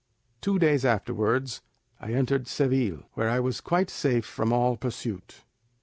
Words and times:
Two 0.41 0.57
days 0.57 0.83
afterwards 0.83 1.61
I 1.99 2.13
entered 2.13 2.47
Seville, 2.47 3.03
where 3.13 3.29
I 3.29 3.39
was 3.39 3.61
quite 3.61 3.91
safe 3.91 4.25
from 4.25 4.51
all 4.51 4.75
pursuit. 4.75 5.41